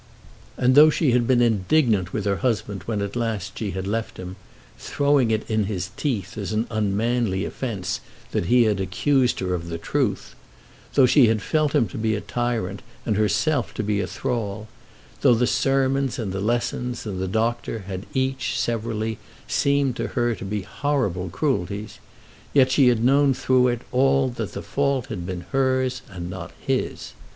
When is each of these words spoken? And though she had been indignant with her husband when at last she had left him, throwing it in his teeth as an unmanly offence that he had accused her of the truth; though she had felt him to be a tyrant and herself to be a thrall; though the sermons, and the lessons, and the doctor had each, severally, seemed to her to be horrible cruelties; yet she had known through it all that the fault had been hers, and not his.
And 0.57 0.73
though 0.73 0.89
she 0.89 1.11
had 1.11 1.27
been 1.27 1.43
indignant 1.43 2.11
with 2.11 2.25
her 2.25 2.37
husband 2.37 2.81
when 2.87 3.03
at 3.03 3.15
last 3.15 3.59
she 3.59 3.69
had 3.69 3.85
left 3.85 4.17
him, 4.17 4.35
throwing 4.79 5.29
it 5.29 5.47
in 5.47 5.65
his 5.65 5.91
teeth 5.95 6.39
as 6.39 6.51
an 6.51 6.65
unmanly 6.71 7.45
offence 7.45 7.99
that 8.31 8.45
he 8.47 8.63
had 8.63 8.79
accused 8.79 9.41
her 9.41 9.53
of 9.53 9.67
the 9.67 9.77
truth; 9.77 10.33
though 10.95 11.05
she 11.05 11.27
had 11.27 11.39
felt 11.43 11.73
him 11.75 11.87
to 11.89 11.99
be 11.99 12.15
a 12.15 12.19
tyrant 12.21 12.81
and 13.05 13.15
herself 13.15 13.75
to 13.75 13.83
be 13.83 13.99
a 14.01 14.07
thrall; 14.07 14.67
though 15.21 15.35
the 15.35 15.45
sermons, 15.45 16.17
and 16.17 16.33
the 16.33 16.41
lessons, 16.41 17.05
and 17.05 17.21
the 17.21 17.27
doctor 17.27 17.81
had 17.85 18.07
each, 18.15 18.59
severally, 18.59 19.19
seemed 19.47 19.95
to 19.97 20.07
her 20.17 20.33
to 20.33 20.43
be 20.45 20.63
horrible 20.63 21.29
cruelties; 21.29 21.99
yet 22.53 22.71
she 22.71 22.87
had 22.87 23.03
known 23.03 23.35
through 23.35 23.67
it 23.67 23.83
all 23.91 24.29
that 24.29 24.53
the 24.53 24.63
fault 24.63 25.05
had 25.09 25.27
been 25.27 25.45
hers, 25.51 26.01
and 26.09 26.27
not 26.27 26.51
his. 26.59 27.13